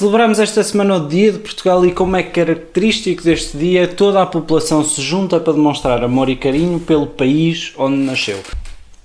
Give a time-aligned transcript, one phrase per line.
[0.00, 4.24] Celebramos esta semana o Dia de Portugal e, como é característico deste dia, toda a
[4.24, 8.38] população se junta para demonstrar amor e carinho pelo país onde nasceu.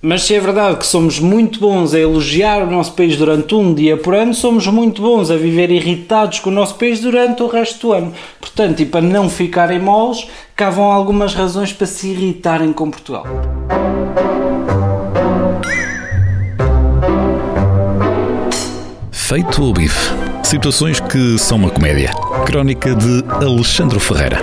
[0.01, 3.73] Mas se é verdade que somos muito bons a elogiar o nosso país durante um
[3.73, 7.47] dia por ano, somos muito bons a viver irritados com o nosso país durante o
[7.47, 8.13] resto do ano.
[8.39, 10.25] Portanto, e para não ficarem moles,
[10.55, 13.25] cá vão algumas razões para se irritarem com Portugal.
[19.11, 20.34] Feito o bife.
[20.45, 22.11] Situações que são uma comédia.
[22.45, 24.37] Crónica de Alexandre Ferreira.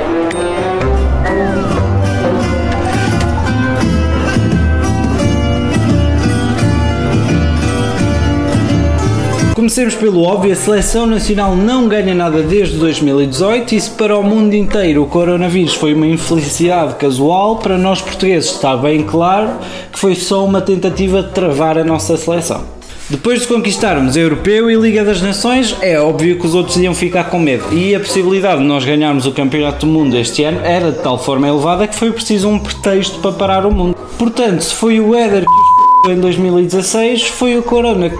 [9.54, 14.24] Comecemos pelo óbvio, a seleção nacional não ganha nada desde 2018 e se para o
[14.24, 19.50] mundo inteiro o coronavírus foi uma infelicidade casual, para nós portugueses está bem claro
[19.92, 22.81] que foi só uma tentativa de travar a nossa seleção.
[23.12, 26.94] Depois de conquistarmos a Europeu e Liga das Nações, é óbvio que os outros iam
[26.94, 27.62] ficar com medo.
[27.70, 31.22] E a possibilidade de nós ganharmos o Campeonato do Mundo este ano era de tal
[31.22, 33.94] forma elevada que foi preciso um pretexto para parar o mundo.
[34.18, 38.16] Portanto, se foi o Éder que os em 2016, foi o Corona que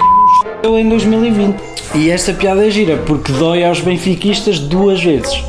[0.69, 1.57] nos em 2020.
[1.95, 5.43] E esta piada é gira porque dói aos benfiquistas duas vezes.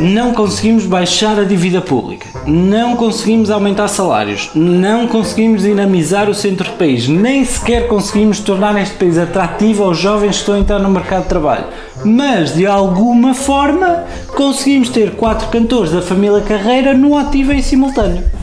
[0.00, 6.70] Não conseguimos baixar a dívida pública, não conseguimos aumentar salários, não conseguimos dinamizar o centro
[6.70, 10.78] do país, nem sequer conseguimos tornar este país atrativo aos jovens que estão a entrar
[10.78, 11.66] no mercado de trabalho.
[12.04, 18.39] Mas de alguma forma conseguimos ter quatro cantores da família Carreira no ativo em simultâneo.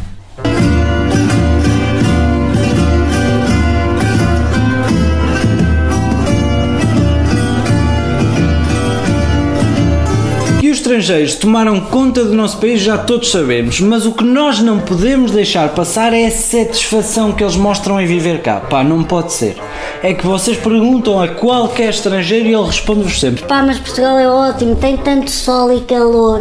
[10.87, 15.31] Estrangeiros tomaram conta do nosso país já todos sabemos, mas o que nós não podemos
[15.31, 18.61] deixar passar é a satisfação que eles mostram em viver cá.
[18.61, 19.57] Pá, não pode ser.
[20.01, 24.29] É que vocês perguntam a qualquer estrangeiro e ele responde-vos sempre: Pá, mas Portugal é
[24.29, 26.39] ótimo, tem tanto sol e calor.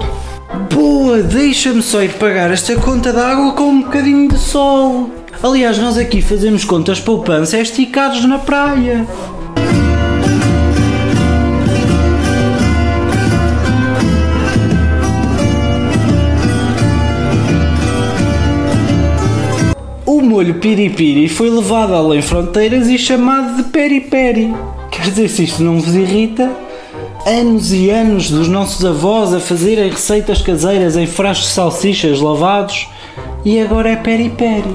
[0.73, 5.11] Boa, deixa-me só ir pagar esta conta de água com um bocadinho de sol.
[5.43, 9.05] Aliás, nós aqui fazemos contas poupança esticados na praia.
[20.27, 24.55] Molho piripiri foi levado além fronteiras e chamado de peri-peri.
[24.91, 26.51] Quer dizer, se isto não vos irrita,
[27.25, 32.89] anos e anos dos nossos avós a fazerem receitas caseiras em frascos de salsichas lavados
[33.45, 34.75] e agora é peri-peri.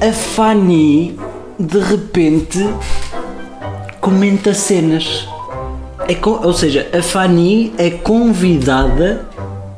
[0.00, 1.16] A Fanny
[1.58, 2.58] de repente
[4.06, 5.26] comenta cenas.
[6.08, 9.26] É, ou seja, a Fanny é convidada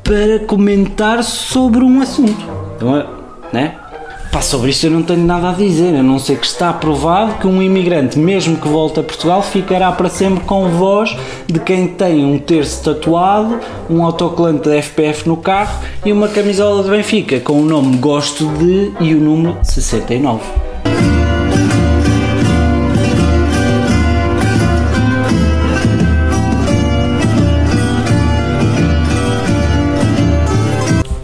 [0.05, 2.47] para comentar sobre um assunto.
[2.77, 3.07] Então, é,
[3.51, 3.77] né?
[4.31, 7.39] Pá, sobre isto eu não tenho nada a dizer, a não ser que está provado
[7.39, 11.17] que um imigrante, mesmo que volte a Portugal, ficará para sempre com voz
[11.47, 13.59] de quem tem um terço tatuado,
[13.89, 18.47] um autocolante da FPF no carro e uma camisola de Benfica com o nome Gosto
[18.59, 21.18] de e o número 69.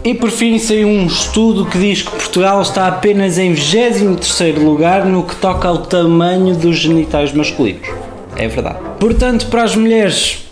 [0.05, 5.03] E por fim saiu um estudo que diz que Portugal está apenas em 23 lugar
[5.03, 7.87] no que toca ao tamanho dos genitais masculinos.
[8.35, 8.77] É verdade.
[8.99, 10.45] Portanto, para as mulheres,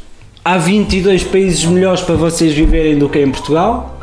[0.43, 3.95] há 22 países melhores para vocês viverem do que em Portugal.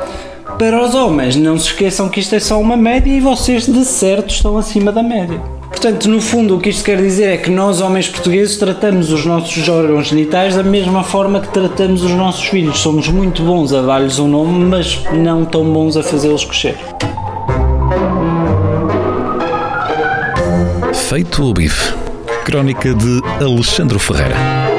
[0.56, 3.84] Para os homens, não se esqueçam que isto é só uma média e vocês de
[3.84, 5.59] certo estão acima da média.
[5.80, 9.24] Portanto, no fundo, o que isto quer dizer é que nós, homens portugueses, tratamos os
[9.24, 12.80] nossos órgãos genitais da mesma forma que tratamos os nossos filhos.
[12.80, 16.76] Somos muito bons a dar-lhes um nome, mas não tão bons a fazê-los crescer.
[20.92, 21.94] Feito o bife.
[22.44, 24.69] Crónica de Alexandre Ferreira.